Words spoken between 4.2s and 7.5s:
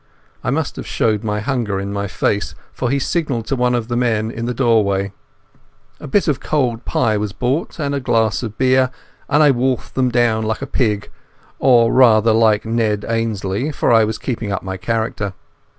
in the doorway. A bit of cold pie was